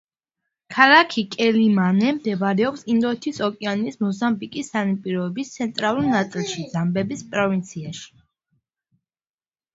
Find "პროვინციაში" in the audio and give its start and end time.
7.37-8.11